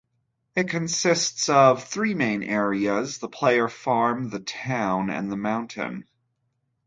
[0.55, 6.05] It consists of three main areas: the player's farm, the town, and the mountain.